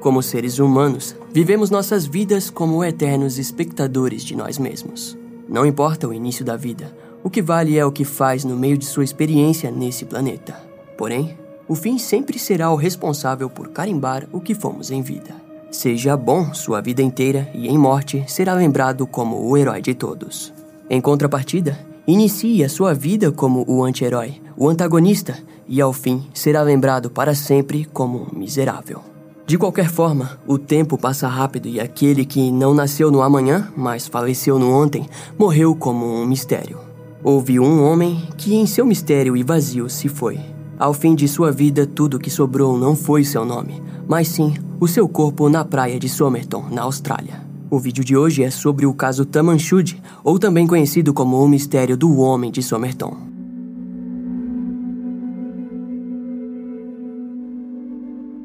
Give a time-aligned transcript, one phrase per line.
[0.00, 5.18] Como seres humanos, vivemos nossas vidas como eternos espectadores de nós mesmos.
[5.48, 8.78] Não importa o início da vida, o que vale é o que faz no meio
[8.78, 10.54] de sua experiência nesse planeta.
[10.96, 11.36] Porém,
[11.66, 15.34] o fim sempre será o responsável por carimbar o que fomos em vida.
[15.70, 20.52] Seja bom sua vida inteira e em morte será lembrado como o herói de todos.
[20.88, 25.36] Em contrapartida, inicie a sua vida como o anti-herói, o antagonista,
[25.66, 29.17] e ao fim será lembrado para sempre como um miserável.
[29.48, 34.06] De qualquer forma, o tempo passa rápido e aquele que não nasceu no amanhã, mas
[34.06, 35.08] faleceu no ontem,
[35.38, 36.78] morreu como um mistério.
[37.24, 40.38] Houve um homem que, em seu mistério e vazio, se foi.
[40.78, 44.86] Ao fim de sua vida, tudo que sobrou não foi seu nome, mas sim o
[44.86, 47.40] seu corpo na praia de Somerton, na Austrália.
[47.70, 51.96] O vídeo de hoje é sobre o caso Tamanchud, ou também conhecido como o mistério
[51.96, 53.16] do homem de Somerton.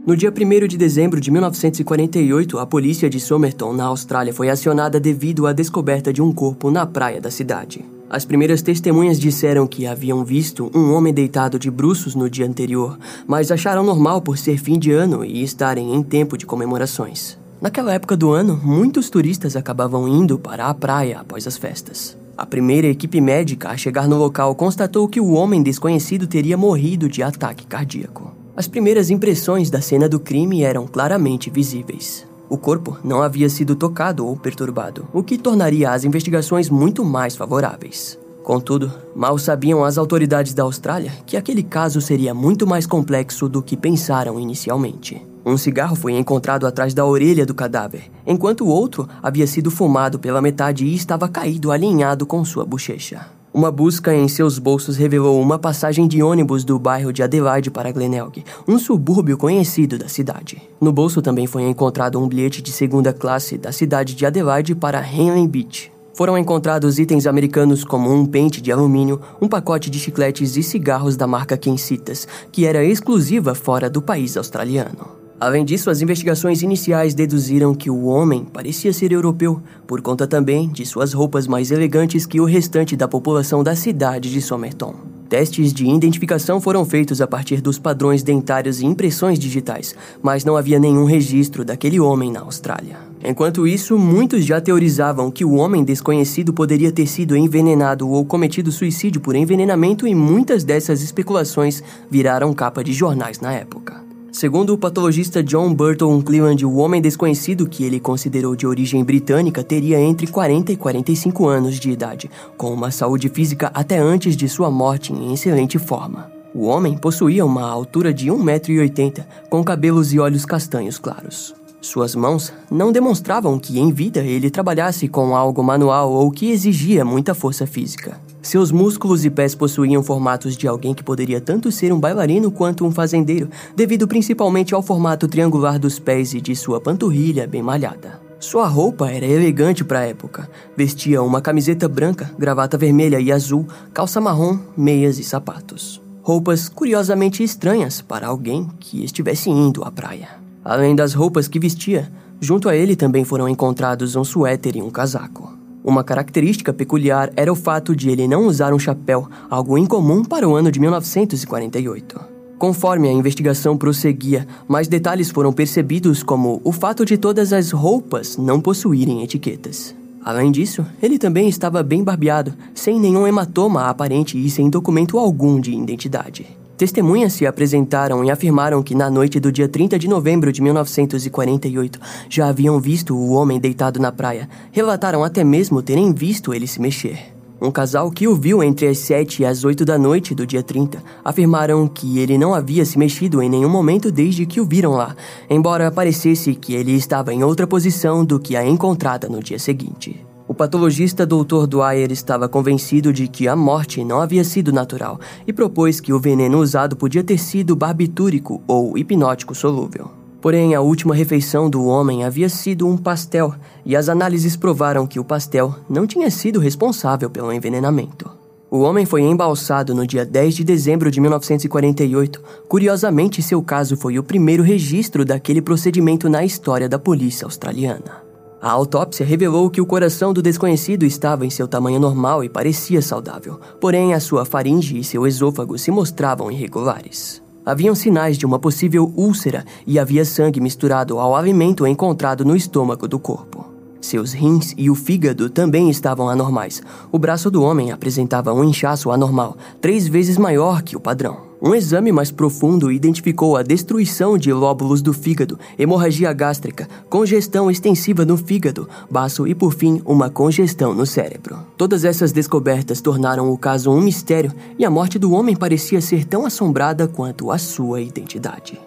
[0.05, 5.00] No dia 1 de dezembro de 1948, a polícia de Somerton, na Austrália, foi acionada
[5.00, 7.86] devido à descoberta de um corpo na praia da cidade.
[8.09, 13.00] As primeiras testemunhas disseram que haviam visto um homem deitado de bruços no dia anterior,
[13.25, 17.39] mas acharam normal por ser fim de ano e estarem em tempo de comemorações.
[17.61, 22.17] Naquela época do ano, muitos turistas acabavam indo para a praia após as festas.
[22.38, 27.08] A primeira equipe médica a chegar no local constatou que o homem desconhecido teria morrido
[27.08, 28.42] de ataque cardíaco.
[28.56, 32.28] As primeiras impressões da cena do crime eram claramente visíveis.
[32.48, 37.36] O corpo não havia sido tocado ou perturbado, o que tornaria as investigações muito mais
[37.36, 38.20] favoráveis.
[38.44, 43.64] Contudo, mal sabiam as autoridades da Austrália que aquele caso seria muito mais complexo do
[43.64, 45.26] que pensaram inicialmente.
[45.44, 50.20] Um cigarro foi encontrado atrás da orelha do cadáver, enquanto o outro havia sido fumado
[50.20, 53.26] pela metade e estava caído alinhado com sua bochecha.
[53.54, 57.92] Uma busca em seus bolsos revelou uma passagem de ônibus do bairro de Adelaide para
[57.92, 60.59] Glenelg, um subúrbio conhecido da cidade.
[60.82, 65.08] No bolso também foi encontrado um bilhete de segunda classe da cidade de Adelaide para
[65.08, 65.92] Henley Beach.
[66.16, 71.16] Foram encontrados itens americanos como um pente de alumínio, um pacote de chicletes e cigarros
[71.16, 75.22] da marca Kensitas, que era exclusiva fora do país australiano.
[75.44, 80.70] Além disso, as investigações iniciais deduziram que o homem parecia ser europeu, por conta também
[80.70, 84.96] de suas roupas mais elegantes que o restante da população da cidade de Somerton.
[85.28, 90.56] Testes de identificação foram feitos a partir dos padrões dentários e impressões digitais, mas não
[90.56, 92.96] havia nenhum registro daquele homem na Austrália.
[93.22, 98.72] Enquanto isso, muitos já teorizavam que o homem desconhecido poderia ter sido envenenado ou cometido
[98.72, 104.12] suicídio por envenenamento, e muitas dessas especulações viraram capa de jornais na época.
[104.33, 109.63] Segundo o patologista John Burton Cleland, o homem desconhecido que ele considerou de origem britânica
[109.63, 114.49] teria entre 40 e 45 anos de idade, com uma saúde física até antes de
[114.49, 116.31] sua morte em excelente forma.
[116.51, 121.53] O homem possuía uma altura de 1,80m, com cabelos e olhos castanhos claros.
[121.79, 127.05] Suas mãos não demonstravam que em vida ele trabalhasse com algo manual ou que exigia
[127.05, 128.19] muita força física.
[128.44, 132.86] Seus músculos e pés possuíam formatos de alguém que poderia tanto ser um bailarino quanto
[132.86, 138.22] um fazendeiro, devido principalmente ao formato triangular dos pés e de sua panturrilha bem malhada.
[138.42, 140.50] Sua roupa era elegante para a época.
[140.76, 146.02] Vestia uma camiseta branca, gravata vermelha e azul, calça marrom, meias e sapatos.
[146.22, 150.28] Roupas curiosamente estranhas para alguém que estivesse indo à praia.
[150.66, 152.12] Além das roupas que vestia,
[152.42, 155.62] junto a ele também foram encontrados um suéter e um casaco.
[155.83, 160.47] Uma característica peculiar era o fato de ele não usar um chapéu, algo incomum para
[160.47, 162.19] o ano de 1948.
[162.57, 168.38] Conforme a investigação prosseguia, mais detalhes foram percebidos, como o fato de todas as roupas
[168.38, 169.94] não possuírem etiquetas.
[170.23, 175.59] Além disso, ele também estava bem barbeado, sem nenhum hematoma aparente e sem documento algum
[175.59, 176.62] de identidade.
[176.78, 182.00] Testemunhas se apresentaram e afirmaram que na noite do dia 30 de novembro de 1948
[182.28, 184.50] já haviam visto o homem deitado na praia.
[184.72, 187.33] Relataram até mesmo terem visto ele se mexer.
[187.62, 190.62] Um casal que o viu entre as 7 e as 8 da noite do dia
[190.62, 194.92] 30 afirmaram que ele não havia se mexido em nenhum momento desde que o viram
[194.92, 195.15] lá,
[195.50, 200.32] embora parecesse que ele estava em outra posição do que a encontrada no dia seguinte.
[200.53, 201.65] O patologista Dr.
[201.67, 206.19] Dwyer estava convencido de que a morte não havia sido natural e propôs que o
[206.19, 210.11] veneno usado podia ter sido barbitúrico ou hipnótico solúvel.
[210.39, 215.19] Porém, a última refeição do homem havia sido um pastel, e as análises provaram que
[215.19, 218.29] o pastel não tinha sido responsável pelo envenenamento.
[218.69, 222.39] O homem foi embalsado no dia 10 de dezembro de 1948.
[222.67, 228.32] Curiosamente, seu caso foi o primeiro registro daquele procedimento na história da polícia australiana.
[228.63, 233.01] A autópsia revelou que o coração do desconhecido estava em seu tamanho normal e parecia
[233.01, 237.44] saudável, porém a sua faringe e seu esôfago se mostravam irregulares.
[237.65, 243.06] Haviam sinais de uma possível úlcera e havia sangue misturado ao alimento encontrado no estômago
[243.06, 243.73] do corpo.
[244.03, 246.81] Seus rins e o fígado também estavam anormais.
[247.09, 251.53] O braço do homem apresentava um inchaço anormal, três vezes maior que o padrão.
[251.61, 258.25] Um exame mais profundo identificou a destruição de lóbulos do fígado, hemorragia gástrica, congestão extensiva
[258.25, 261.59] no fígado, baço e, por fim, uma congestão no cérebro.
[261.77, 266.25] Todas essas descobertas tornaram o caso um mistério e a morte do homem parecia ser
[266.25, 268.77] tão assombrada quanto a sua identidade.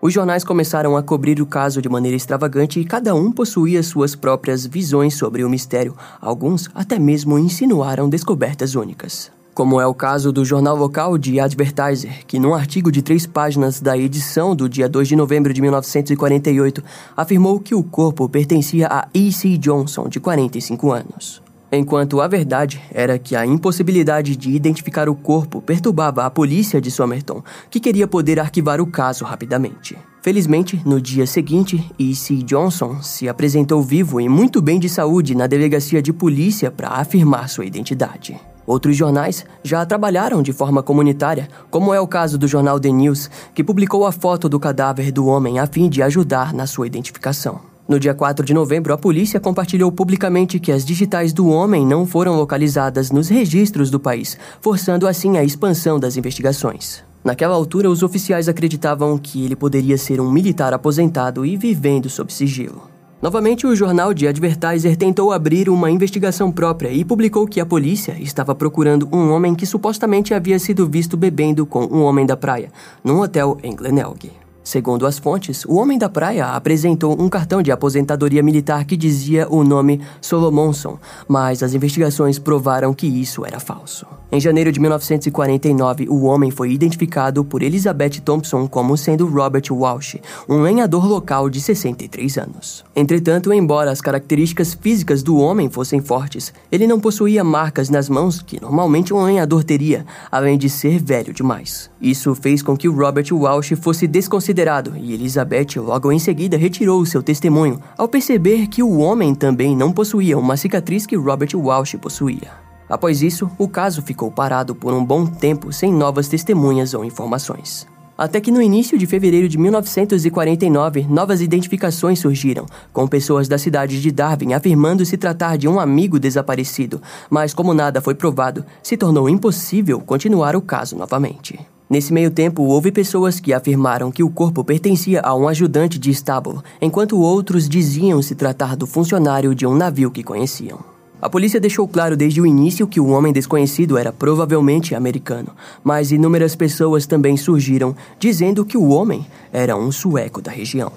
[0.00, 4.14] Os jornais começaram a cobrir o caso de maneira extravagante e cada um possuía suas
[4.14, 5.96] próprias visões sobre o mistério.
[6.20, 9.32] Alguns até mesmo insinuaram descobertas únicas.
[9.52, 13.80] Como é o caso do jornal local de Advertiser, que num artigo de três páginas
[13.80, 16.80] da edição do dia 2 de novembro de 1948
[17.16, 19.58] afirmou que o corpo pertencia a E.C.
[19.58, 21.47] Johnson, de 45 anos.
[21.70, 26.90] Enquanto a verdade era que a impossibilidade de identificar o corpo perturbava a polícia de
[26.90, 29.96] Somerton, que queria poder arquivar o caso rapidamente.
[30.22, 32.36] Felizmente, no dia seguinte, E.C.
[32.42, 37.48] Johnson se apresentou vivo e muito bem de saúde na delegacia de polícia para afirmar
[37.48, 38.40] sua identidade.
[38.66, 43.30] Outros jornais já trabalharam de forma comunitária, como é o caso do jornal The News,
[43.54, 47.77] que publicou a foto do cadáver do homem a fim de ajudar na sua identificação.
[47.88, 52.04] No dia 4 de novembro, a polícia compartilhou publicamente que as digitais do homem não
[52.04, 57.02] foram localizadas nos registros do país, forçando assim a expansão das investigações.
[57.24, 62.30] Naquela altura, os oficiais acreditavam que ele poderia ser um militar aposentado e vivendo sob
[62.30, 62.82] sigilo.
[63.22, 68.14] Novamente, o jornal de Advertiser tentou abrir uma investigação própria e publicou que a polícia
[68.20, 72.70] estava procurando um homem que supostamente havia sido visto bebendo com um homem da praia,
[73.02, 74.30] num hotel em Glenelg.
[74.68, 79.48] Segundo as fontes, o homem da praia apresentou um cartão de aposentadoria militar que dizia
[79.48, 84.06] o nome Solomonson, mas as investigações provaram que isso era falso.
[84.30, 90.16] Em janeiro de 1949, o homem foi identificado por Elizabeth Thompson como sendo Robert Walsh,
[90.46, 92.84] um lenhador local de 63 anos.
[92.94, 98.42] Entretanto, embora as características físicas do homem fossem fortes, ele não possuía marcas nas mãos
[98.42, 101.90] que normalmente um lenhador teria, além de ser velho demais.
[101.98, 107.22] Isso fez com que Robert Walsh fosse desconsiderado e Elizabeth logo em seguida retirou seu
[107.22, 112.67] testemunho ao perceber que o homem também não possuía uma cicatriz que Robert Walsh possuía.
[112.88, 117.86] Após isso, o caso ficou parado por um bom tempo sem novas testemunhas ou informações.
[118.18, 124.02] Até que no início de fevereiro de 1949, novas identificações surgiram, com pessoas da cidade
[124.02, 127.00] de Darwin afirmando se tratar de um amigo desaparecido,
[127.30, 131.60] mas como nada foi provado, se tornou impossível continuar o caso novamente.
[131.88, 136.10] Nesse meio tempo, houve pessoas que afirmaram que o corpo pertencia a um ajudante de
[136.10, 140.97] estábulo, enquanto outros diziam se tratar do funcionário de um navio que conheciam.
[141.20, 145.48] A polícia deixou claro desde o início que o homem desconhecido era provavelmente americano,
[145.82, 150.92] mas inúmeras pessoas também surgiram dizendo que o homem era um sueco da região.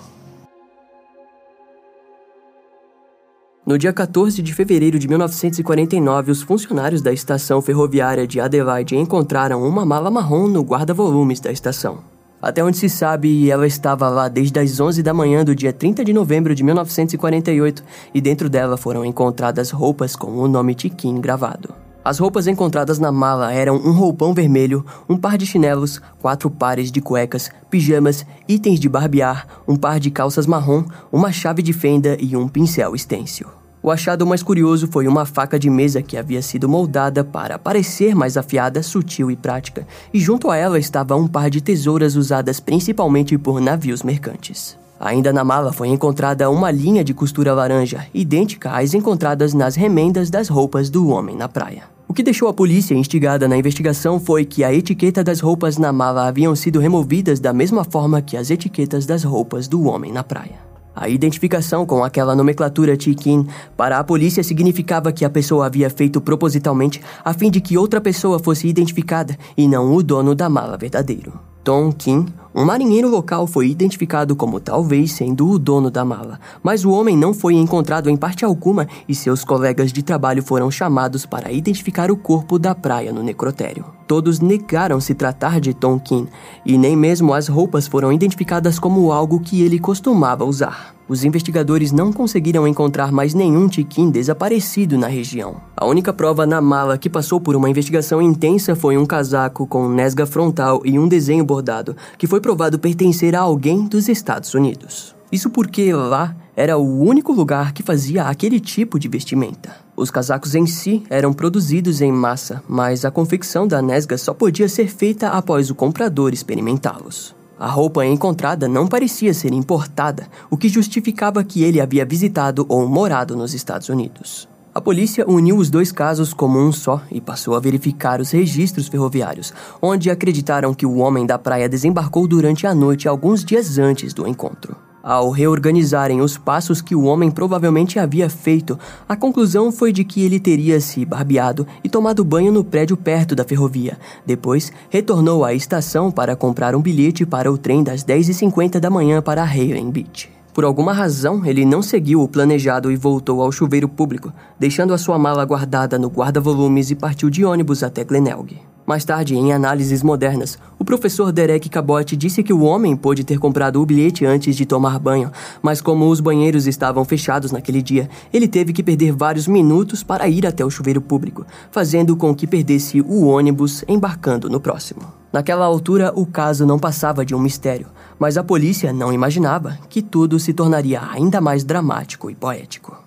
[3.66, 9.64] No dia 14 de fevereiro de 1949, os funcionários da estação ferroviária de Adelaide encontraram
[9.64, 12.11] uma mala marrom no guarda-volumes da estação.
[12.42, 16.04] Até onde se sabe, ela estava lá desde as 11 da manhã do dia 30
[16.04, 17.84] de novembro de 1948
[18.14, 21.76] e dentro dela foram encontradas roupas com o nome Tiquim gravado.
[22.04, 26.92] As roupas encontradas na mala eram um roupão vermelho, um par de chinelos, quatro pares
[26.92, 32.18] de cuecas, pijamas, itens de barbear, um par de calças marrom, uma chave de fenda
[32.20, 33.61] e um pincel estêncil.
[33.84, 38.14] O achado mais curioso foi uma faca de mesa que havia sido moldada para parecer
[38.14, 42.60] mais afiada, sutil e prática, e junto a ela estava um par de tesouras usadas
[42.60, 44.78] principalmente por navios mercantes.
[45.00, 50.30] Ainda na mala foi encontrada uma linha de costura laranja, idêntica às encontradas nas remendas
[50.30, 51.86] das roupas do homem na praia.
[52.08, 55.92] O que deixou a polícia instigada na investigação foi que a etiqueta das roupas na
[55.92, 60.24] mala haviam sido removidas da mesma forma que as etiquetas das roupas do homem na
[60.24, 60.71] praia.
[60.96, 66.20] A identificação com aquela nomenclatura Tikin para a polícia significava que a pessoa havia feito
[66.20, 70.78] propositalmente a fim de que outra pessoa fosse identificada e não o dono da mala
[70.78, 71.40] verdadeiro.
[71.64, 76.84] Tom Kim, um marinheiro local, foi identificado como talvez sendo o dono da mala, mas
[76.84, 81.26] o homem não foi encontrado em parte alguma e seus colegas de trabalho foram chamados
[81.26, 83.86] para identificar o corpo da praia no necrotério.
[84.06, 86.28] Todos negaram se tratar de Tom Kim
[86.66, 91.92] e nem mesmo as roupas foram identificadas como algo que ele costumava usar os investigadores
[91.92, 95.58] não conseguiram encontrar mais nenhum Tiquim desaparecido na região.
[95.76, 99.90] A única prova na mala que passou por uma investigação intensa foi um casaco com
[99.90, 105.16] nesga frontal e um desenho bordado, que foi provado pertencer a alguém dos Estados Unidos.
[105.32, 109.74] Isso porque lá era o único lugar que fazia aquele tipo de vestimenta.
[109.96, 114.68] Os casacos em si eram produzidos em massa, mas a confecção da nesga só podia
[114.68, 117.34] ser feita após o comprador experimentá-los.
[117.58, 122.88] A roupa encontrada não parecia ser importada, o que justificava que ele havia visitado ou
[122.88, 124.50] morado nos Estados Unidos.
[124.74, 128.88] A polícia uniu os dois casos como um só e passou a verificar os registros
[128.88, 134.14] ferroviários, onde acreditaram que o homem da praia desembarcou durante a noite alguns dias antes
[134.14, 134.74] do encontro.
[135.04, 140.24] Ao reorganizarem os passos que o homem provavelmente havia feito, a conclusão foi de que
[140.24, 143.98] ele teria se barbeado e tomado banho no prédio perto da ferrovia.
[144.26, 149.22] Depois, retornou à estação para comprar um bilhete para o trem das 10h50 da manhã
[149.22, 150.41] para Halen Beach.
[150.54, 154.98] Por alguma razão, ele não seguiu o planejado e voltou ao chuveiro público, deixando a
[154.98, 158.60] sua mala guardada no guarda-volumes e partiu de ônibus até Glenelg.
[158.86, 163.40] Mais tarde, em análises modernas, o professor Derek Cabot disse que o homem pôde ter
[163.40, 165.32] comprado o bilhete antes de tomar banho,
[165.62, 170.28] mas como os banheiros estavam fechados naquele dia, ele teve que perder vários minutos para
[170.28, 175.21] ir até o chuveiro público, fazendo com que perdesse o ônibus embarcando no próximo.
[175.32, 177.88] Naquela altura, o caso não passava de um mistério,
[178.20, 182.98] mas a polícia não imaginava que tudo se tornaria ainda mais dramático e poético.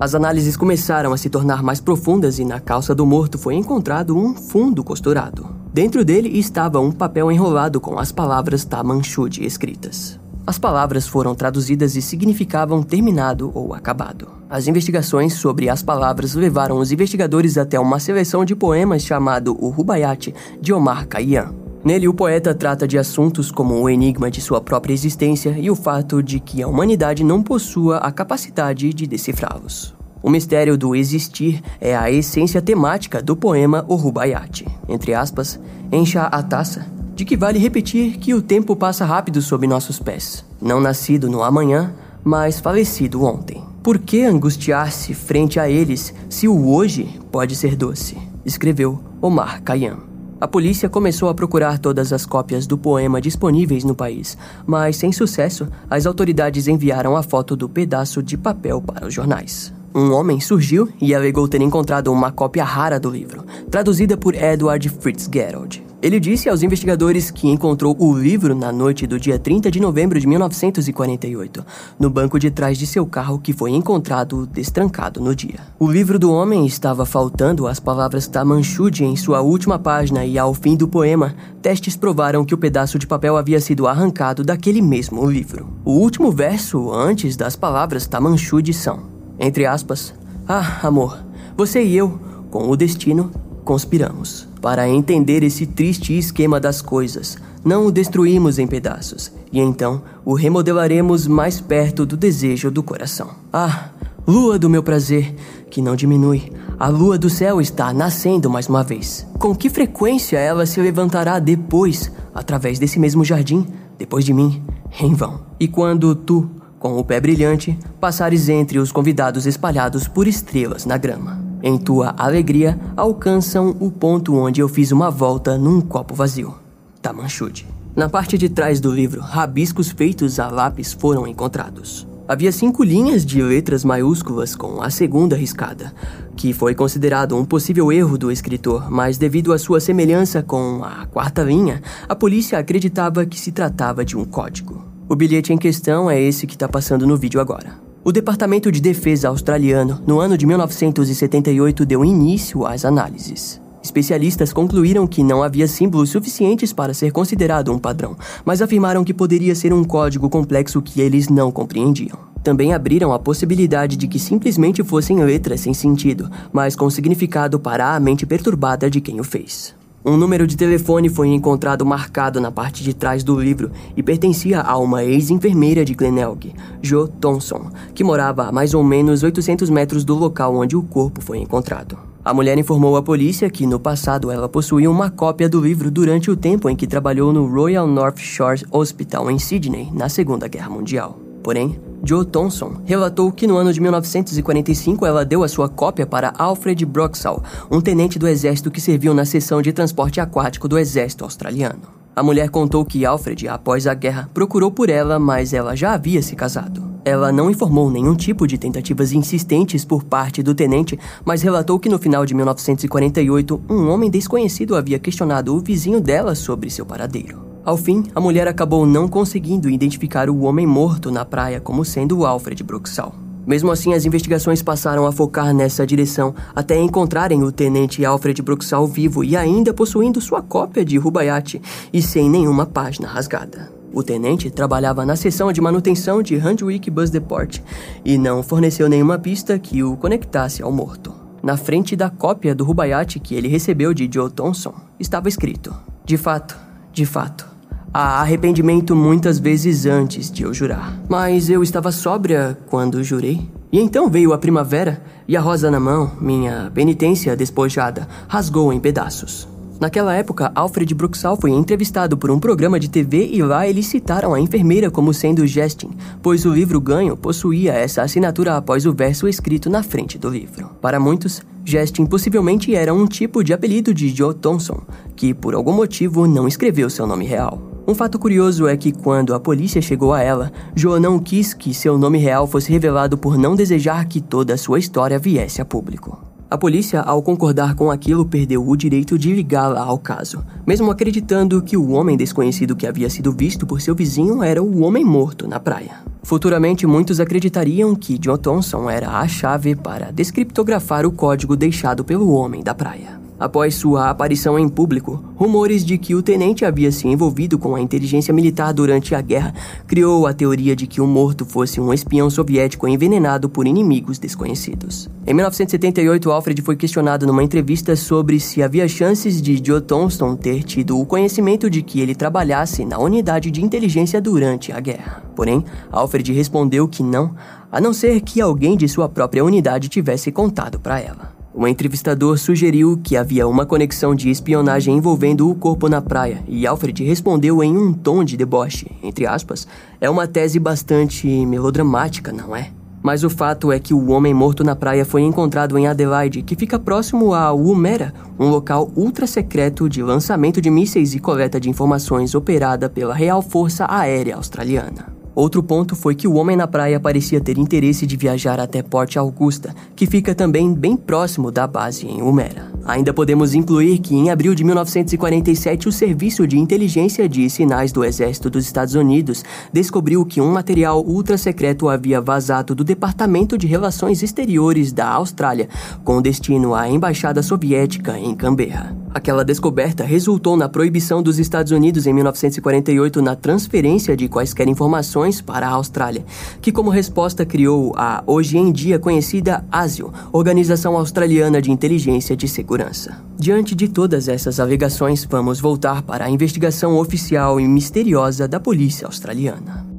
[0.00, 4.16] As análises começaram a se tornar mais profundas e na calça do morto foi encontrado
[4.16, 5.48] um fundo costurado.
[5.72, 10.18] Dentro dele estava um papel enrolado com as palavras Tamanchud escritas.
[10.44, 14.28] As palavras foram traduzidas e significavam terminado ou acabado.
[14.50, 19.68] As investigações sobre as palavras levaram os investigadores até uma seleção de poemas chamado O
[19.68, 21.54] Rubaiyat de Omar Khayyam.
[21.84, 25.76] Nele, o poeta trata de assuntos como o enigma de sua própria existência e o
[25.76, 29.94] fato de que a humanidade não possua a capacidade de decifrá-los.
[30.20, 34.66] O mistério do existir é a essência temática do poema O Rubaiyat.
[34.88, 35.58] Entre aspas,
[35.90, 40.44] encha a taça de que vale repetir que o tempo passa rápido sob nossos pés,
[40.60, 41.92] não nascido no amanhã,
[42.24, 43.62] mas falecido ontem.
[43.82, 48.16] Por que angustiar-se frente a eles se o hoje pode ser doce?
[48.44, 50.12] Escreveu Omar Khayyam.
[50.40, 55.12] A polícia começou a procurar todas as cópias do poema disponíveis no país, mas sem
[55.12, 59.72] sucesso, as autoridades enviaram a foto do pedaço de papel para os jornais.
[59.94, 64.88] Um homem surgiu e alegou ter encontrado uma cópia rara do livro, traduzida por Edward
[64.88, 65.84] Fitzgerald.
[66.00, 70.18] Ele disse aos investigadores que encontrou o livro na noite do dia 30 de novembro
[70.18, 71.64] de 1948,
[72.00, 75.60] no banco de trás de seu carro que foi encontrado destrancado no dia.
[75.78, 80.54] O livro do homem estava faltando as palavras Tamanchud em sua última página e ao
[80.54, 85.30] fim do poema, testes provaram que o pedaço de papel havia sido arrancado daquele mesmo
[85.30, 85.68] livro.
[85.84, 90.14] O último verso antes das palavras Tamanchud são, entre aspas,
[90.48, 91.18] Ah, amor,
[91.56, 92.18] você e eu,
[92.50, 93.30] com o destino,
[93.64, 94.48] conspiramos.
[94.60, 100.34] Para entender esse triste esquema das coisas, não o destruímos em pedaços, e então o
[100.34, 103.30] remodelaremos mais perto do desejo do coração.
[103.52, 103.90] Ah,
[104.26, 105.34] lua do meu prazer,
[105.70, 109.26] que não diminui, a lua do céu está nascendo mais uma vez.
[109.38, 113.66] Com que frequência ela se levantará depois, através desse mesmo jardim,
[113.98, 114.62] depois de mim,
[115.00, 115.40] em vão?
[115.58, 116.50] E quando tu,
[116.82, 122.14] com o pé brilhante, passares entre os convidados espalhados por estrelas na grama em tua
[122.18, 126.54] alegria, alcançam o ponto onde eu fiz uma volta num copo vazio.
[127.00, 127.66] Tamanchude.
[127.94, 132.06] Na parte de trás do livro, rabiscos feitos a lápis foram encontrados.
[132.26, 135.92] Havia cinco linhas de letras maiúsculas com a segunda riscada,
[136.36, 141.06] que foi considerado um possível erro do escritor, mas devido à sua semelhança com a
[141.06, 144.91] quarta linha, a polícia acreditava que se tratava de um código.
[145.12, 147.74] O bilhete em questão é esse que está passando no vídeo agora.
[148.02, 153.60] O Departamento de Defesa australiano, no ano de 1978, deu início às análises.
[153.82, 159.12] Especialistas concluíram que não havia símbolos suficientes para ser considerado um padrão, mas afirmaram que
[159.12, 162.18] poderia ser um código complexo que eles não compreendiam.
[162.42, 167.94] Também abriram a possibilidade de que simplesmente fossem letras sem sentido, mas com significado para
[167.94, 169.74] a mente perturbada de quem o fez.
[170.04, 174.60] Um número de telefone foi encontrado marcado na parte de trás do livro e pertencia
[174.60, 180.04] a uma ex-enfermeira de Glenelg, Jo Thompson, que morava a mais ou menos 800 metros
[180.04, 181.96] do local onde o corpo foi encontrado.
[182.24, 186.32] A mulher informou à polícia que no passado ela possuía uma cópia do livro durante
[186.32, 190.70] o tempo em que trabalhou no Royal North Shore Hospital em Sydney na Segunda Guerra
[190.70, 191.21] Mundial.
[191.42, 196.32] Porém, Joe Thompson relatou que no ano de 1945 ela deu a sua cópia para
[196.38, 201.24] Alfred Broxall, um tenente do exército que serviu na seção de transporte aquático do exército
[201.24, 201.82] australiano.
[202.14, 206.20] A mulher contou que Alfred, após a guerra, procurou por ela, mas ela já havia
[206.20, 206.92] se casado.
[207.04, 211.88] Ela não informou nenhum tipo de tentativas insistentes por parte do tenente, mas relatou que
[211.88, 217.51] no final de 1948, um homem desconhecido havia questionado o vizinho dela sobre seu paradeiro.
[217.64, 222.26] Ao fim, a mulher acabou não conseguindo identificar o homem morto na praia como sendo
[222.26, 223.14] Alfred Bruxal.
[223.46, 228.86] Mesmo assim, as investigações passaram a focar nessa direção até encontrarem o tenente Alfred Bruxal
[228.86, 233.72] vivo e ainda possuindo sua cópia de Rubaiyat e sem nenhuma página rasgada.
[233.92, 237.62] O tenente trabalhava na seção de manutenção de Handwick Bus Depot
[238.04, 241.12] e não forneceu nenhuma pista que o conectasse ao morto.
[241.42, 246.16] Na frente da cópia do Rubaiyat que ele recebeu de Joe Thompson, estava escrito: De
[246.16, 246.56] fato,
[246.92, 247.51] de fato,
[247.94, 250.98] Há arrependimento muitas vezes antes de eu jurar.
[251.10, 253.46] Mas eu estava sóbria quando jurei.
[253.70, 258.80] E então veio a primavera e a rosa na mão, minha penitência despojada, rasgou em
[258.80, 259.46] pedaços.
[259.78, 264.32] Naquela época, Alfred Bruxal foi entrevistado por um programa de TV e lá eles citaram
[264.32, 265.90] a enfermeira como sendo Justin,
[266.22, 270.70] pois o livro ganho possuía essa assinatura após o verso escrito na frente do livro.
[270.80, 274.80] Para muitos, Justin possivelmente era um tipo de apelido de Joe Thompson,
[275.14, 277.71] que por algum motivo não escreveu seu nome real.
[277.86, 281.74] Um fato curioso é que quando a polícia chegou a ela, Joa não quis que
[281.74, 285.64] seu nome real fosse revelado por não desejar que toda a sua história viesse a
[285.64, 286.32] público.
[286.48, 291.62] A polícia, ao concordar com aquilo, perdeu o direito de ligá-la ao caso, mesmo acreditando
[291.62, 295.48] que o homem desconhecido que havia sido visto por seu vizinho era o homem morto
[295.48, 296.00] na praia.
[296.22, 302.30] Futuramente, muitos acreditariam que John Thompson era a chave para descriptografar o código deixado pelo
[302.30, 303.20] homem da praia.
[303.42, 307.80] Após sua aparição em público, rumores de que o tenente havia se envolvido com a
[307.80, 309.52] inteligência militar durante a guerra
[309.84, 315.10] criou a teoria de que o morto fosse um espião soviético envenenado por inimigos desconhecidos.
[315.26, 320.62] Em 1978, Alfred foi questionado numa entrevista sobre se havia chances de Joe Thompson ter
[320.62, 325.20] tido o conhecimento de que ele trabalhasse na unidade de inteligência durante a guerra.
[325.34, 327.34] Porém, Alfred respondeu que não,
[327.72, 331.31] a não ser que alguém de sua própria unidade tivesse contado para ela.
[331.54, 336.66] O entrevistador sugeriu que havia uma conexão de espionagem envolvendo o corpo na praia, e
[336.66, 339.68] Alfred respondeu em um tom de deboche, entre aspas,
[340.00, 342.70] é uma tese bastante melodramática, não é?
[343.02, 346.54] Mas o fato é que o homem morto na praia foi encontrado em Adelaide, que
[346.54, 351.68] fica próximo a Woomera, um local ultra secreto de lançamento de mísseis e coleta de
[351.68, 355.21] informações operada pela Real Força Aérea Australiana.
[355.34, 359.16] Outro ponto foi que o homem na praia parecia ter interesse de viajar até Port
[359.16, 362.70] Augusta, que fica também bem próximo da base em Humera.
[362.84, 368.04] Ainda podemos incluir que em abril de 1947 o Serviço de Inteligência de Sinais do
[368.04, 369.42] Exército dos Estados Unidos
[369.72, 375.68] descobriu que um material ultra secreto havia vazado do Departamento de Relações Exteriores da Austrália,
[376.04, 379.01] com destino à Embaixada Soviética em Canberra.
[379.14, 385.40] Aquela descoberta resultou na proibição dos Estados Unidos em 1948 na transferência de quaisquer informações
[385.40, 386.24] para a Austrália,
[386.62, 392.48] que como resposta criou a hoje em dia conhecida ASIO, Organização Australiana de Inteligência de
[392.48, 393.22] Segurança.
[393.38, 399.06] Diante de todas essas alegações, vamos voltar para a investigação oficial e misteriosa da polícia
[399.06, 399.91] australiana.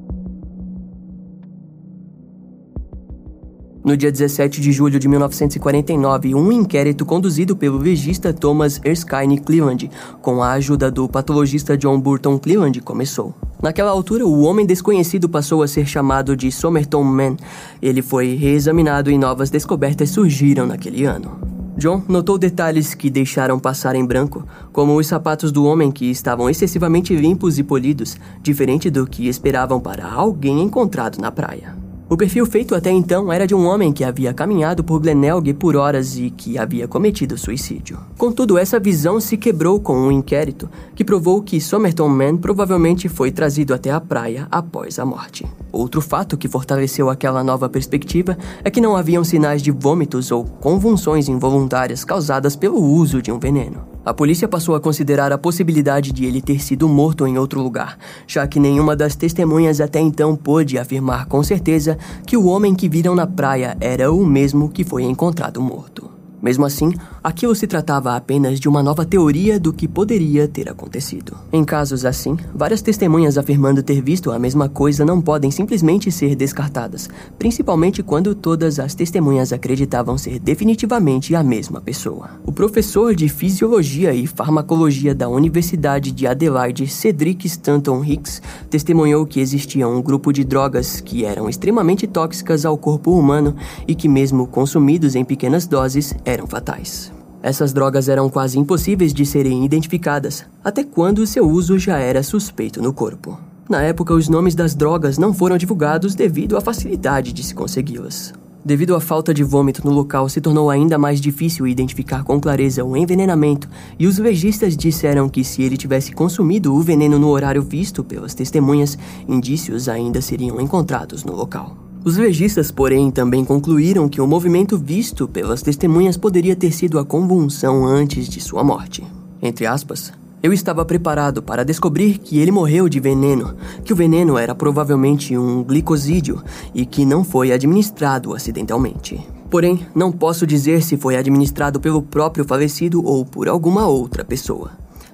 [3.84, 9.92] No dia 17 de julho de 1949, um inquérito conduzido pelo legista Thomas Erskine Cleveland,
[10.22, 13.34] com a ajuda do patologista John Burton Cleveland, começou.
[13.62, 17.36] Naquela altura, o homem desconhecido passou a ser chamado de Somerton Man.
[17.82, 21.38] Ele foi reexaminado e novas descobertas surgiram naquele ano.
[21.78, 26.50] John notou detalhes que deixaram passar em branco, como os sapatos do homem que estavam
[26.50, 31.83] excessivamente limpos e polidos, diferente do que esperavam para alguém encontrado na praia.
[32.10, 35.76] O perfil feito até então era de um homem que havia caminhado por Glenelg por
[35.76, 37.98] horas e que havia cometido suicídio.
[38.18, 43.32] Contudo, essa visão se quebrou com um inquérito que provou que Somerton Man provavelmente foi
[43.32, 45.46] trazido até a praia após a morte.
[45.72, 50.44] Outro fato que fortaleceu aquela nova perspectiva é que não haviam sinais de vômitos ou
[50.44, 53.93] convulsões involuntárias causadas pelo uso de um veneno.
[54.06, 57.98] A polícia passou a considerar a possibilidade de ele ter sido morto em outro lugar,
[58.28, 62.90] já que nenhuma das testemunhas até então pôde afirmar com certeza que o homem que
[62.90, 66.23] viram na praia era o mesmo que foi encontrado morto.
[66.44, 66.92] Mesmo assim,
[67.24, 71.38] aquilo se tratava apenas de uma nova teoria do que poderia ter acontecido.
[71.54, 76.36] Em casos assim, várias testemunhas afirmando ter visto a mesma coisa não podem simplesmente ser
[76.36, 82.32] descartadas, principalmente quando todas as testemunhas acreditavam ser definitivamente a mesma pessoa.
[82.46, 89.40] O professor de Fisiologia e Farmacologia da Universidade de Adelaide, Cedric Stanton Hicks, testemunhou que
[89.40, 93.56] existia um grupo de drogas que eram extremamente tóxicas ao corpo humano
[93.88, 97.12] e que, mesmo consumidos em pequenas doses, eram fatais.
[97.42, 102.82] Essas drogas eram quase impossíveis de serem identificadas, até quando seu uso já era suspeito
[102.82, 103.38] no corpo.
[103.70, 108.34] Na época, os nomes das drogas não foram divulgados devido à facilidade de se consegui-las.
[108.66, 112.84] Devido à falta de vômito no local, se tornou ainda mais difícil identificar com clareza
[112.86, 113.70] o envenenamento,
[114.00, 118.34] e os legistas disseram que se ele tivesse consumido o veneno no horário visto pelas
[118.34, 121.83] testemunhas, indícios ainda seriam encontrados no local.
[122.06, 127.06] Os legistas, porém, também concluíram que o movimento visto pelas testemunhas poderia ter sido a
[127.06, 129.02] convulsão antes de sua morte.
[129.42, 130.12] Entre aspas,
[130.42, 135.38] eu estava preparado para descobrir que ele morreu de veneno, que o veneno era provavelmente
[135.38, 136.44] um glicosídeo
[136.76, 139.26] e que não foi administrado acidentalmente.
[139.50, 144.72] Porém, não posso dizer se foi administrado pelo próprio falecido ou por alguma outra pessoa.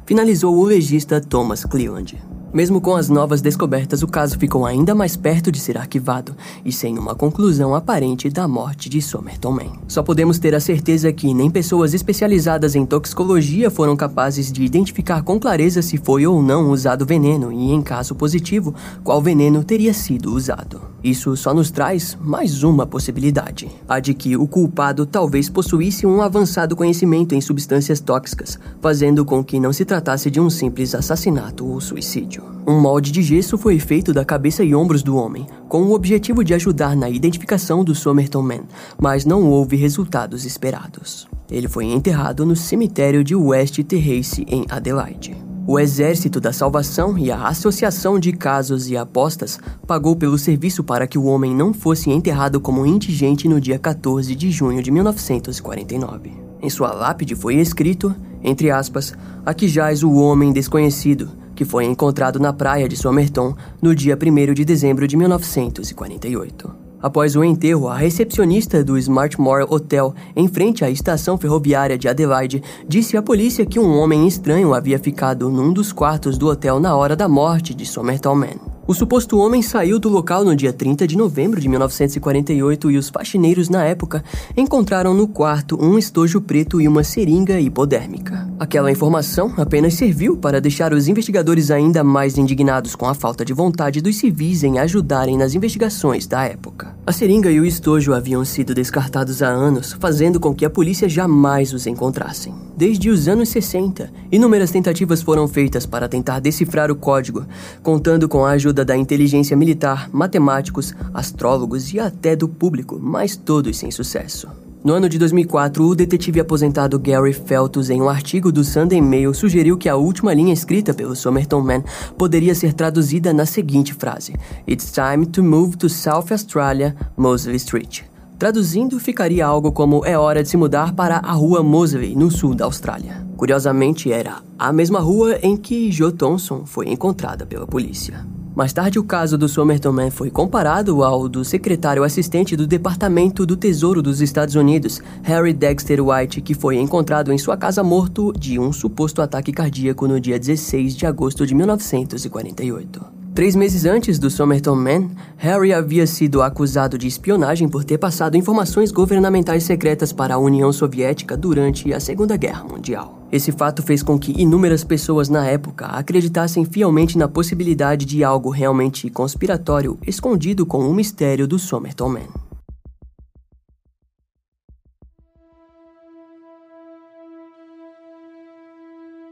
[0.07, 2.17] Finalizou o legista Thomas Cleland.
[2.51, 6.35] Mesmo com as novas descobertas, o caso ficou ainda mais perto de ser arquivado
[6.65, 9.73] e sem uma conclusão aparente da morte de Somerton Man.
[9.87, 15.21] Só podemos ter a certeza que nem pessoas especializadas em toxicologia foram capazes de identificar
[15.21, 19.93] com clareza se foi ou não usado veneno e, em caso positivo, qual veneno teria
[19.93, 20.81] sido usado.
[21.03, 26.21] Isso só nos traz mais uma possibilidade: a de que o culpado talvez possuísse um
[26.21, 31.65] avançado conhecimento em substâncias tóxicas, fazendo com que não se tratasse de um simples assassinato
[31.65, 32.38] ou suicídio.
[32.67, 36.43] Um molde de gesso foi feito da cabeça e ombros do homem, com o objetivo
[36.43, 38.63] de ajudar na identificação do Somerton Man,
[38.99, 41.27] mas não houve resultados esperados.
[41.49, 45.35] Ele foi enterrado no cemitério de West Terrace, em Adelaide.
[45.65, 51.05] O Exército da Salvação e a Associação de Casos e Apostas pagou pelo serviço para
[51.05, 56.31] que o homem não fosse enterrado como indigente no dia 14 de junho de 1949.
[56.61, 59.13] Em sua lápide foi escrito, entre aspas,
[59.45, 64.53] aqui jaz o homem desconhecido, que foi encontrado na praia de Somerton no dia 1
[64.53, 66.73] de dezembro de 1948.
[67.01, 72.63] Após o enterro, a recepcionista do Smartmore Hotel, em frente à estação ferroviária de Adelaide,
[72.87, 76.95] disse à polícia que um homem estranho havia ficado num dos quartos do hotel na
[76.95, 78.78] hora da morte de Somerton Man.
[78.89, 83.07] O suposto homem saiu do local no dia 30 de novembro de 1948 e os
[83.09, 84.23] faxineiros na época
[84.57, 88.49] encontraram no quarto um estojo preto e uma seringa hipodérmica.
[88.59, 93.53] Aquela informação apenas serviu para deixar os investigadores ainda mais indignados com a falta de
[93.53, 96.97] vontade dos civis em ajudarem nas investigações da época.
[97.05, 101.07] A seringa e o estojo haviam sido descartados há anos, fazendo com que a polícia
[101.07, 102.53] jamais os encontrassem.
[102.75, 107.45] Desde os anos 60, inúmeras tentativas foram feitas para tentar decifrar o código,
[107.83, 113.77] contando com a ajuda da inteligência militar, matemáticos, astrólogos e até do público, mas todos
[113.77, 114.47] sem sucesso.
[114.83, 119.33] No ano de 2004, o detetive aposentado Gary Feltus, em um artigo do Sunday Mail,
[119.33, 121.83] sugeriu que a última linha escrita pelo Somerton Man
[122.17, 124.33] poderia ser traduzida na seguinte frase:
[124.65, 128.03] It's time to move to South Australia, Mosley Street.
[128.37, 132.55] Traduzindo, ficaria algo como é hora de se mudar para a rua Mosley, no sul
[132.55, 133.27] da Austrália.
[133.35, 138.25] Curiosamente, era a mesma rua em que Jo Thompson foi encontrada pela polícia.
[138.59, 143.45] Mais tarde, o caso do Somerton Man foi comparado ao do secretário assistente do Departamento
[143.45, 148.33] do Tesouro dos Estados Unidos, Harry Dexter White, que foi encontrado em sua casa morto
[148.37, 153.18] de um suposto ataque cardíaco no dia 16 de agosto de 1948.
[153.33, 158.35] Três meses antes do Somerton Man, Harry havia sido acusado de espionagem por ter passado
[158.35, 163.27] informações governamentais secretas para a União Soviética durante a Segunda Guerra Mundial.
[163.31, 168.49] Esse fato fez com que inúmeras pessoas na época acreditassem fielmente na possibilidade de algo
[168.49, 172.48] realmente conspiratório escondido com o mistério do Somerton Man.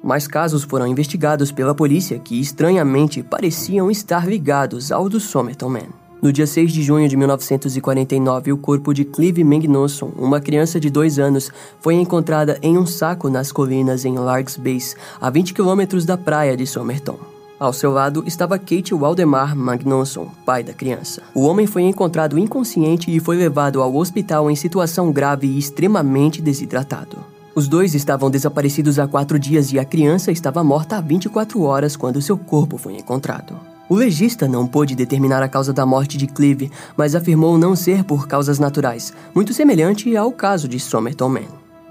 [0.07, 5.87] Mais casos foram investigados pela polícia que estranhamente pareciam estar ligados ao do Somerton Man.
[6.21, 10.89] No dia 6 de junho de 1949, o corpo de Clive Magnuson, uma criança de
[10.89, 16.05] dois anos, foi encontrada em um saco nas colinas em Largs Base, a 20 quilômetros
[16.05, 17.19] da praia de Somerton.
[17.59, 21.21] Ao seu lado estava Kate Waldemar Magnusson, pai da criança.
[21.35, 26.41] O homem foi encontrado inconsciente e foi levado ao hospital em situação grave e extremamente
[26.41, 27.37] desidratado.
[27.57, 31.95] Os dois estavam desaparecidos há quatro dias e a criança estava morta há 24 horas
[31.95, 33.59] quando seu corpo foi encontrado.
[33.89, 38.03] O legista não pôde determinar a causa da morte de Clive, mas afirmou não ser
[38.03, 41.47] por causas naturais, muito semelhante ao caso de Somerton Man.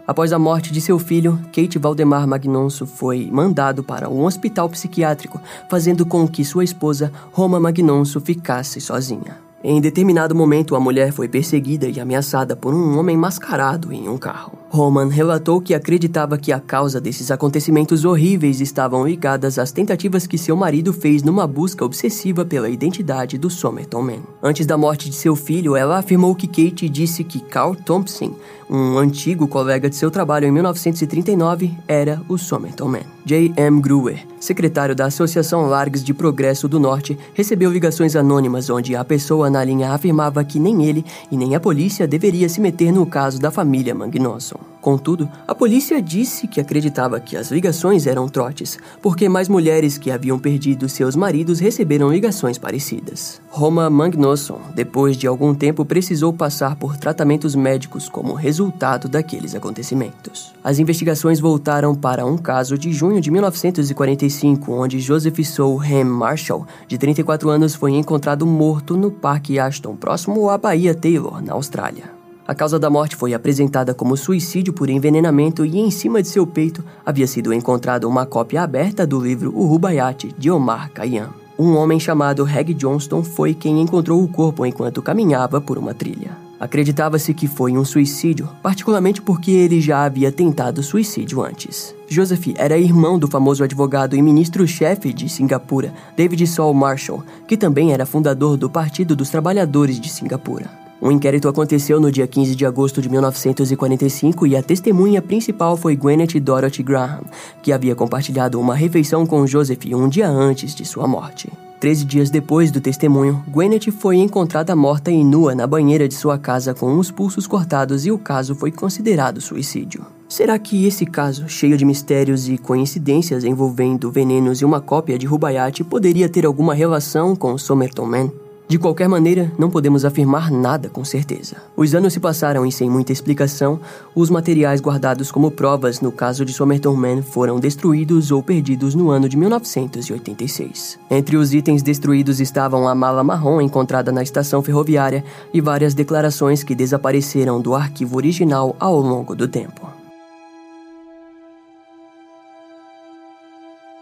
[0.07, 5.41] Após a morte de seu filho, Kate Valdemar Magnonso foi mandado para um hospital psiquiátrico,
[5.69, 9.46] fazendo com que sua esposa, Roma Magnonso, ficasse sozinha.
[9.65, 14.19] Em determinado momento, a mulher foi perseguida e ameaçada por um homem mascarado em um
[14.19, 14.53] carro.
[14.69, 20.37] Roman relatou que acreditava que a causa desses acontecimentos horríveis estavam ligadas às tentativas que
[20.37, 24.23] seu marido fez numa busca obsessiva pela identidade do Somerton Man.
[24.43, 28.35] Antes da morte de seu filho, ela afirmou que Kate disse que Carl Thompson,
[28.69, 33.17] um antigo colega de seu trabalho em 1939, era o Somerton Man.
[33.25, 33.53] J.
[33.57, 33.81] M.
[33.81, 39.51] Gruer, secretário da Associação Largs de Progresso do Norte, recebeu ligações anônimas onde a pessoa
[39.51, 43.41] na linha afirmava que nem ele e nem a polícia deveria se meter no caso
[43.41, 44.76] da família Magnosson.
[44.87, 50.13] Contudo, a polícia disse que acreditava que as ligações eram trotes, porque mais mulheres que
[50.13, 53.43] haviam perdido seus maridos receberam ligações parecidas.
[53.49, 60.55] Roma Magnosson, depois de algum tempo, precisou passar por tratamentos médicos como resultado daqueles acontecimentos.
[60.63, 66.65] As investigações voltaram para um caso de junho de 1945, onde Joseph Soul Ham Marshall,
[66.87, 72.16] de 34 anos, foi encontrado morto no Parque Ashton, próximo à Baía Taylor, na Austrália.
[72.47, 76.47] A causa da morte foi apresentada como suicídio por envenenamento e em cima de seu
[76.47, 81.31] peito havia sido encontrada uma cópia aberta do livro O Rubaiyat de Omar Khayyam.
[81.59, 86.37] Um homem chamado Reg Johnston foi quem encontrou o corpo enquanto caminhava por uma trilha.
[86.61, 91.95] Acreditava-se que foi um suicídio, particularmente porque ele já havia tentado suicídio antes.
[92.09, 97.93] Joseph era irmão do famoso advogado e ministro-chefe de Singapura, David Saul Marshall, que também
[97.93, 100.86] era fundador do Partido dos Trabalhadores de Singapura.
[101.01, 105.95] O inquérito aconteceu no dia 15 de agosto de 1945 e a testemunha principal foi
[105.95, 107.23] Gwyneth Dorothy Graham,
[107.63, 111.53] que havia compartilhado uma refeição com Joseph um dia antes de sua morte.
[111.79, 116.39] Treze dias depois do testemunho, Gwyneth foi encontrada morta e nua na banheira de sua
[116.39, 120.07] casa com os pulsos cortados e o caso foi considerado suicídio.
[120.27, 125.27] Será que esse caso, cheio de mistérios e coincidências envolvendo venenos e uma cópia de
[125.27, 128.46] Rubaiyat, poderia ter alguma relação com Somerton Man?
[128.69, 131.57] De qualquer maneira, não podemos afirmar nada com certeza.
[131.77, 133.79] Os anos se passaram e, sem muita explicação,
[134.13, 139.11] os materiais guardados como provas no caso de Somerton Man foram destruídos ou perdidos no
[139.11, 140.99] ano de 1986.
[141.09, 145.25] Entre os itens destruídos estavam a mala marrom encontrada na estação ferroviária
[145.55, 149.96] e várias declarações que desapareceram do arquivo original ao longo do tempo.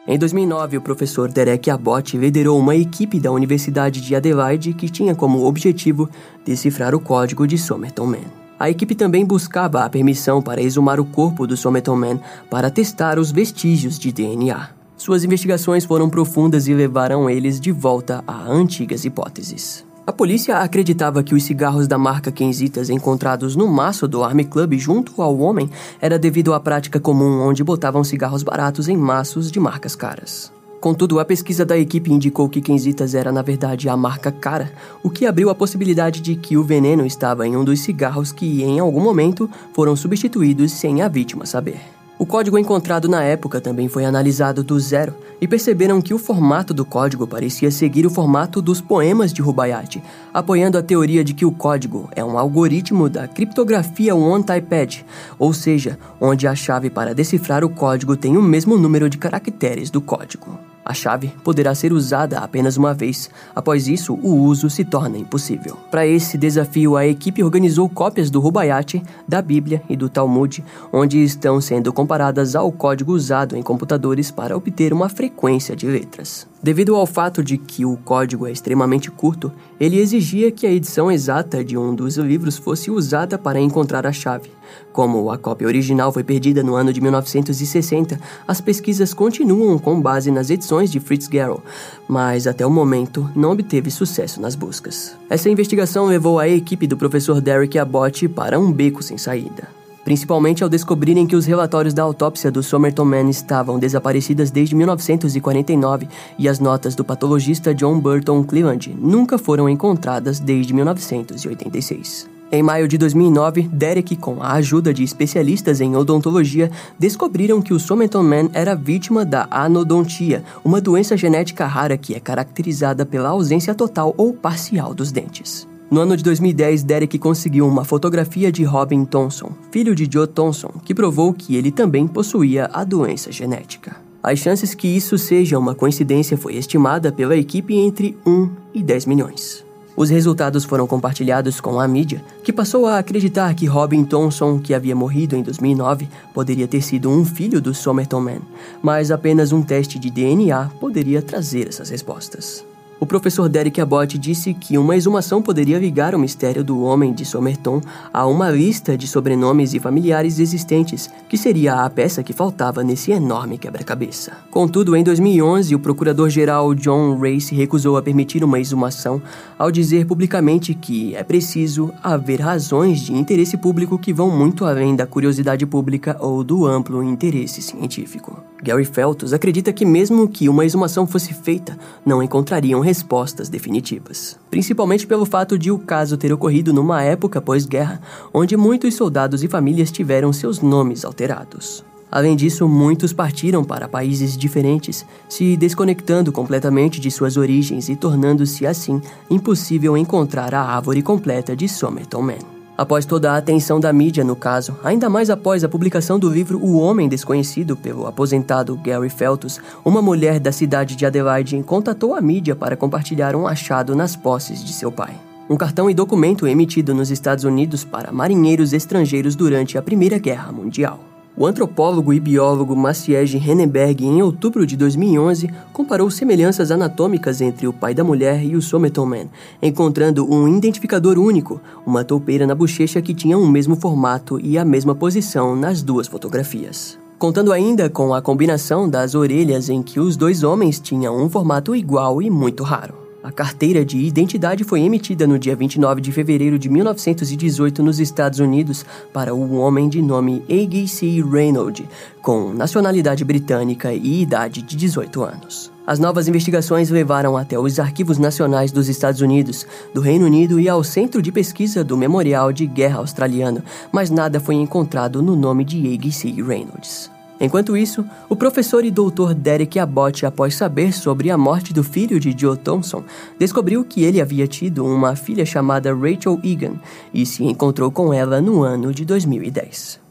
[0.06, 5.14] Em 2009, o professor Derek Abbott liderou uma equipe da Universidade de Adelaide que tinha
[5.14, 6.10] como objetivo
[6.44, 8.44] decifrar o código de Somerton Man.
[8.58, 13.18] A equipe também buscava a permissão para exumar o corpo do Somerton Man para testar
[13.18, 14.68] os vestígios de DNA.
[14.94, 19.86] Suas investigações foram profundas e levaram eles de volta a antigas hipóteses.
[20.06, 24.74] A polícia acreditava que os cigarros da marca Kenzitas encontrados no maço do Army Club
[24.74, 29.58] junto ao homem era devido à prática comum onde botavam cigarros baratos em maços de
[29.58, 30.52] marcas caras.
[30.78, 34.70] Contudo, a pesquisa da equipe indicou que Kenzitas era na verdade a marca cara,
[35.02, 38.62] o que abriu a possibilidade de que o veneno estava em um dos cigarros que
[38.62, 41.93] em algum momento foram substituídos sem a vítima saber.
[42.16, 46.72] O código encontrado na época também foi analisado do zero e perceberam que o formato
[46.72, 50.00] do código parecia seguir o formato dos poemas de Rubaiyat,
[50.32, 55.04] apoiando a teoria de que o código é um algoritmo da criptografia one-typed,
[55.38, 59.90] ou seja, onde a chave para decifrar o código tem o mesmo número de caracteres
[59.90, 60.73] do código.
[60.84, 63.30] A chave poderá ser usada apenas uma vez.
[63.54, 65.78] Após isso, o uso se torna impossível.
[65.90, 71.22] Para esse desafio, a equipe organizou cópias do Rubaiyat, da Bíblia e do Talmud, onde
[71.22, 76.53] estão sendo comparadas ao código usado em computadores para obter uma frequência de letras.
[76.64, 81.12] Devido ao fato de que o código é extremamente curto, ele exigia que a edição
[81.12, 84.50] exata de um dos livros fosse usada para encontrar a chave.
[84.90, 90.30] Como a cópia original foi perdida no ano de 1960, as pesquisas continuam com base
[90.30, 91.62] nas edições de Fritz Garrow,
[92.08, 95.14] mas até o momento não obteve sucesso nas buscas.
[95.28, 100.62] Essa investigação levou a equipe do professor Derek Abbott para um beco sem saída principalmente
[100.62, 106.48] ao descobrirem que os relatórios da autópsia do Somerton Man estavam desaparecidas desde 1949 e
[106.48, 112.34] as notas do patologista John Burton Cleland nunca foram encontradas desde 1986.
[112.52, 117.80] Em maio de 2009, Derek, com a ajuda de especialistas em odontologia, descobriram que o
[117.80, 123.74] Somerton Man era vítima da anodontia, uma doença genética rara que é caracterizada pela ausência
[123.74, 125.66] total ou parcial dos dentes.
[125.94, 130.72] No ano de 2010, Derek conseguiu uma fotografia de Robin Thompson, filho de Joe Thompson,
[130.84, 133.94] que provou que ele também possuía a doença genética.
[134.20, 139.06] As chances que isso seja uma coincidência foi estimada pela equipe entre 1 e 10
[139.06, 139.64] milhões.
[139.96, 144.74] Os resultados foram compartilhados com a mídia, que passou a acreditar que Robin Thompson, que
[144.74, 148.40] havia morrido em 2009, poderia ter sido um filho do Somerton Man,
[148.82, 152.73] mas apenas um teste de DNA poderia trazer essas respostas.
[153.04, 157.22] O professor Derek Abbott disse que uma exumação poderia ligar o mistério do homem de
[157.26, 162.82] Somerton a uma lista de sobrenomes e familiares existentes, que seria a peça que faltava
[162.82, 164.32] nesse enorme quebra-cabeça.
[164.50, 169.20] Contudo, em 2011, o procurador-geral John Race recusou a permitir uma exumação
[169.58, 174.96] ao dizer publicamente que é preciso haver razões de interesse público que vão muito além
[174.96, 178.42] da curiosidade pública ou do amplo interesse científico.
[178.62, 184.38] Gary Feltus acredita que mesmo que uma exumação fosse feita, não encontrariam respostas definitivas.
[184.48, 188.00] Principalmente pelo fato de o caso ter ocorrido numa época pós-guerra,
[188.32, 191.84] onde muitos soldados e famílias tiveram seus nomes alterados.
[192.08, 198.64] Além disso, muitos partiram para países diferentes, se desconectando completamente de suas origens e tornando-se
[198.64, 202.63] assim impossível encontrar a árvore completa de Somerton Man.
[202.76, 206.58] Após toda a atenção da mídia no caso, ainda mais após a publicação do livro
[206.58, 212.20] O Homem Desconhecido pelo aposentado Gary Feltus, uma mulher da cidade de Adelaide contatou a
[212.20, 215.14] mídia para compartilhar um achado nas posses de seu pai.
[215.48, 220.50] Um cartão e documento emitido nos Estados Unidos para marinheiros estrangeiros durante a Primeira Guerra
[220.50, 221.13] Mundial.
[221.36, 227.72] O antropólogo e biólogo Maciej Henneberg, em outubro de 2011, comparou semelhanças anatômicas entre o
[227.72, 229.26] pai da mulher e o Somerton Man,
[229.60, 234.64] encontrando um identificador único, uma toupeira na bochecha que tinha o mesmo formato e a
[234.64, 236.96] mesma posição nas duas fotografias.
[237.18, 241.74] Contando ainda com a combinação das orelhas em que os dois homens tinham um formato
[241.74, 243.03] igual e muito raro.
[243.24, 248.38] A carteira de identidade foi emitida no dia 29 de fevereiro de 1918 nos Estados
[248.38, 248.84] Unidos
[249.14, 251.22] para um homem de nome A.G.C.
[251.22, 251.86] Reynolds,
[252.20, 255.72] com nacionalidade britânica e idade de 18 anos.
[255.86, 260.68] As novas investigações levaram até os arquivos nacionais dos Estados Unidos, do Reino Unido e
[260.68, 265.64] ao Centro de Pesquisa do Memorial de Guerra Australiano, mas nada foi encontrado no nome
[265.64, 266.42] de A.G.C.
[266.42, 267.13] Reynolds.
[267.40, 272.20] Enquanto isso, o professor e doutor Derek Abbott, após saber sobre a morte do filho
[272.20, 273.02] de Joe Thompson,
[273.38, 276.74] descobriu que ele havia tido uma filha chamada Rachel Egan
[277.12, 280.04] e se encontrou com ela no ano de 2010.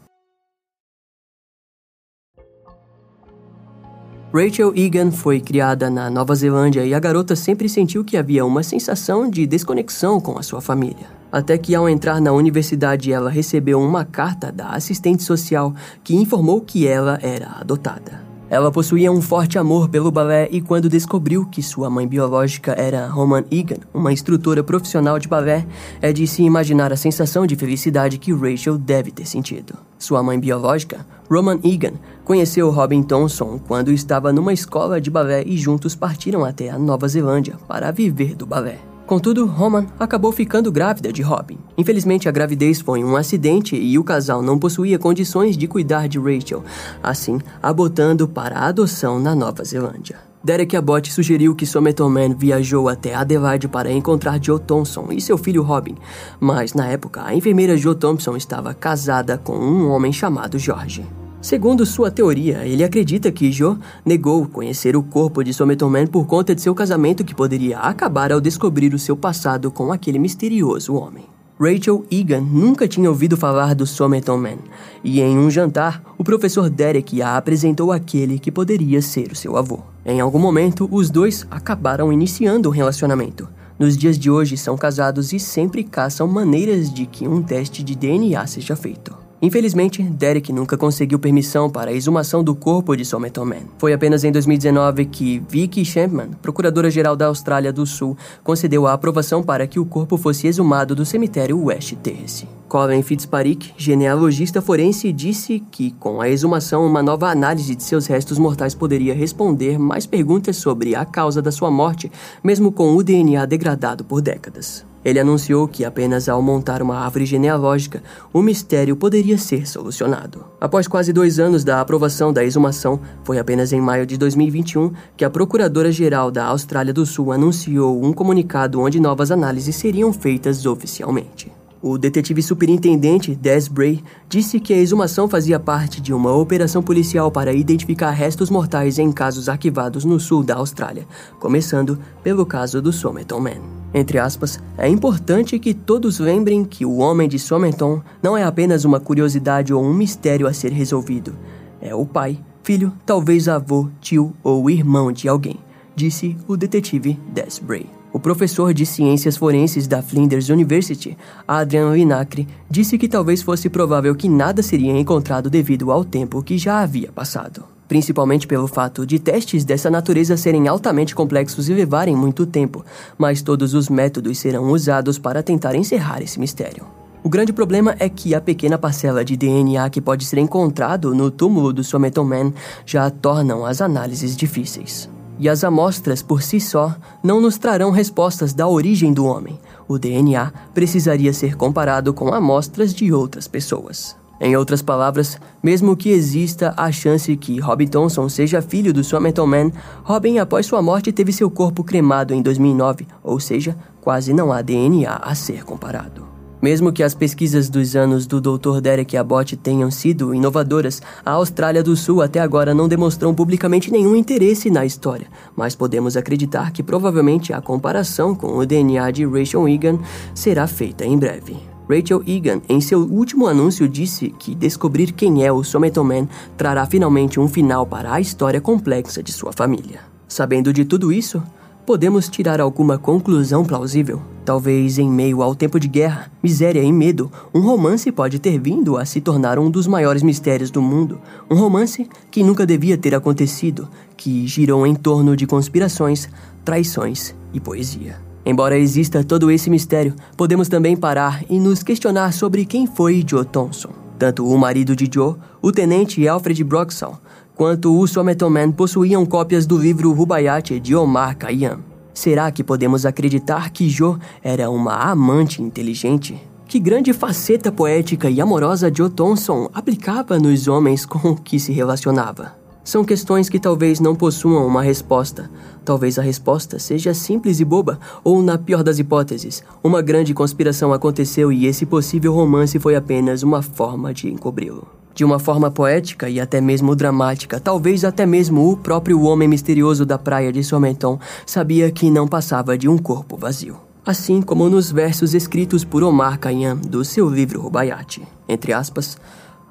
[4.34, 8.64] Rachel Egan foi criada na Nova Zelândia e a garota sempre sentiu que havia uma
[8.64, 11.23] sensação de desconexão com a sua família.
[11.34, 16.60] Até que, ao entrar na universidade, ela recebeu uma carta da assistente social que informou
[16.60, 18.22] que ela era adotada.
[18.48, 23.08] Ela possuía um forte amor pelo balé e quando descobriu que sua mãe biológica era
[23.08, 25.66] Roman Egan, uma instrutora profissional de balé,
[26.00, 29.74] é de se imaginar a sensação de felicidade que Rachel deve ter sentido.
[29.98, 31.94] Sua mãe biológica, Roman Egan,
[32.24, 37.08] conheceu Robin Thompson quando estava numa escola de balé e juntos partiram até a Nova
[37.08, 38.93] Zelândia para viver do balé.
[39.06, 41.58] Contudo, Roman acabou ficando grávida de Robin.
[41.76, 46.18] Infelizmente, a gravidez foi um acidente e o casal não possuía condições de cuidar de
[46.18, 46.64] Rachel,
[47.02, 50.16] assim, a botando para a adoção na Nova Zelândia.
[50.42, 55.38] Derek Abbott sugeriu que Somerton Man viajou até Adelaide para encontrar Joe Thompson e seu
[55.38, 55.96] filho Robin,
[56.38, 61.04] mas na época a enfermeira Joe Thompson estava casada com um homem chamado George.
[61.44, 66.26] Segundo sua teoria, ele acredita que Jo negou conhecer o corpo de Somerton Man por
[66.26, 70.94] conta de seu casamento que poderia acabar ao descobrir o seu passado com aquele misterioso
[70.94, 71.26] homem.
[71.60, 74.56] Rachel Egan nunca tinha ouvido falar do Somerton Man,
[75.04, 79.58] e em um jantar, o professor Derek a apresentou aquele que poderia ser o seu
[79.58, 79.80] avô.
[80.02, 83.46] Em algum momento, os dois acabaram iniciando um relacionamento.
[83.78, 87.94] Nos dias de hoje, são casados e sempre caçam maneiras de que um teste de
[87.94, 89.23] DNA seja feito.
[89.44, 93.64] Infelizmente, Derek nunca conseguiu permissão para a exumação do corpo de Somerton Man.
[93.76, 99.42] Foi apenas em 2019 que Vicky Champman, procuradora-geral da Austrália do Sul, concedeu a aprovação
[99.42, 102.48] para que o corpo fosse exumado do cemitério West Terrace.
[102.68, 108.38] Colin Fitzpatrick, genealogista forense, disse que, com a exumação, uma nova análise de seus restos
[108.38, 112.10] mortais poderia responder mais perguntas sobre a causa da sua morte,
[112.42, 114.84] mesmo com o DNA degradado por décadas.
[115.04, 120.46] Ele anunciou que apenas ao montar uma árvore genealógica, o mistério poderia ser solucionado.
[120.58, 125.24] Após quase dois anos da aprovação da exumação, foi apenas em maio de 2021 que
[125.24, 131.52] a Procuradora-Geral da Austrália do Sul anunciou um comunicado onde novas análises seriam feitas oficialmente.
[131.86, 137.30] O detetive superintendente Des Bray disse que a exumação fazia parte de uma operação policial
[137.30, 141.06] para identificar restos mortais em casos arquivados no sul da Austrália,
[141.38, 143.60] começando pelo caso do Somerton Man.
[143.92, 148.86] Entre aspas, é importante que todos lembrem que o homem de Somerton não é apenas
[148.86, 151.36] uma curiosidade ou um mistério a ser resolvido.
[151.82, 155.58] É o pai, filho, talvez avô, tio ou irmão de alguém,
[155.94, 158.03] disse o detetive Des Bray.
[158.14, 164.14] O professor de ciências forenses da Flinders University, Adrian Linacre, disse que talvez fosse provável
[164.14, 167.64] que nada seria encontrado devido ao tempo que já havia passado.
[167.88, 172.84] principalmente pelo fato de testes dessa natureza serem altamente complexos e levarem muito tempo,
[173.18, 176.86] mas todos os métodos serão usados para tentar encerrar esse mistério.
[177.22, 181.30] O grande problema é que a pequena parcela de DNA que pode ser encontrado no
[181.30, 182.52] túmulo do Somerton Man
[182.86, 185.12] já tornam as análises difíceis.
[185.38, 189.58] E as amostras por si só não nos trarão respostas da origem do homem.
[189.88, 194.16] O DNA precisaria ser comparado com amostras de outras pessoas.
[194.40, 199.46] Em outras palavras, mesmo que exista a chance que Robin Thompson seja filho do Somerton
[199.46, 199.70] Man,
[200.02, 204.60] Robin, após sua morte, teve seu corpo cremado em 2009, ou seja, quase não há
[204.60, 206.33] DNA a ser comparado.
[206.64, 208.80] Mesmo que as pesquisas dos anos do Dr.
[208.80, 214.16] Derek Abbott tenham sido inovadoras, a Austrália do Sul até agora não demonstrou publicamente nenhum
[214.16, 219.68] interesse na história, mas podemos acreditar que provavelmente a comparação com o DNA de Rachel
[219.68, 219.98] Egan
[220.34, 221.54] será feita em breve.
[221.86, 226.86] Rachel Egan, em seu último anúncio, disse que descobrir quem é o Somerton Man trará
[226.86, 230.00] finalmente um final para a história complexa de sua família.
[230.26, 231.42] Sabendo de tudo isso,
[231.84, 234.22] podemos tirar alguma conclusão plausível.
[234.44, 238.96] Talvez em meio ao tempo de guerra, miséria e medo, um romance pode ter vindo
[238.96, 241.18] a se tornar um dos maiores mistérios do mundo.
[241.50, 246.28] Um romance que nunca devia ter acontecido, que girou em torno de conspirações,
[246.64, 248.16] traições e poesia.
[248.44, 253.44] Embora exista todo esse mistério, podemos também parar e nos questionar sobre quem foi Joe
[253.44, 254.04] Thompson.
[254.18, 257.18] Tanto o marido de Joe, o tenente Alfred Broxall,
[257.54, 261.78] quanto o Somerton Man possuíam cópias do livro Rubaiyat de Omar Khayyam.
[262.12, 266.40] Será que podemos acreditar que Joe era uma amante inteligente?
[266.66, 272.54] Que grande faceta poética e amorosa Joe Thompson aplicava nos homens com que se relacionava?
[272.82, 275.50] São questões que talvez não possuam uma resposta.
[275.84, 280.92] Talvez a resposta seja simples e boba, ou, na pior das hipóteses, uma grande conspiração
[280.92, 284.86] aconteceu e esse possível romance foi apenas uma forma de encobri-lo.
[285.14, 290.04] De uma forma poética e até mesmo dramática, talvez até mesmo o próprio homem misterioso
[290.04, 293.76] da praia de Somerton sabia que não passava de um corpo vazio.
[294.04, 298.22] Assim como nos versos escritos por Omar Khayyam do seu livro Rubaiyat.
[298.48, 299.16] Entre aspas,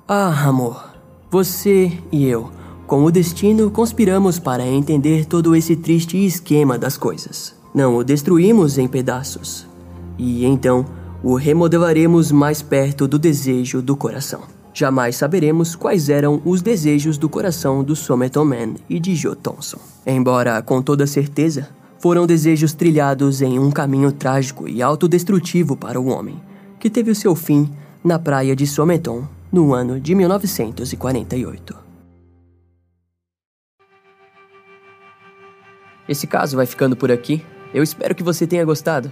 [0.07, 0.83] Ah, amor,
[1.29, 2.49] você e eu
[2.85, 7.55] com o destino, conspiramos para entender todo esse triste esquema das coisas.
[7.73, 9.65] Não o destruímos em pedaços.
[10.17, 10.85] E então
[11.23, 14.41] o remodelaremos mais perto do desejo do coração.
[14.73, 19.77] Jamais saberemos quais eram os desejos do coração do Somerton Man e de Joe Thompson.
[20.05, 21.69] Embora, com toda certeza,
[21.99, 26.41] foram desejos trilhados em um caminho trágico e autodestrutivo para o homem,
[26.79, 27.69] que teve o seu fim
[28.03, 31.83] na praia de Somerton no ano de 1948.
[36.09, 37.45] Esse caso vai ficando por aqui.
[37.73, 39.11] Eu espero que você tenha gostado.